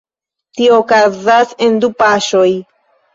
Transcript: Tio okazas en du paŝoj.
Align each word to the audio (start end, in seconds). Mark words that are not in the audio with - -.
Tio 0.61 0.77
okazas 0.83 1.51
en 1.65 1.75
du 1.83 1.91
paŝoj. 1.99 2.47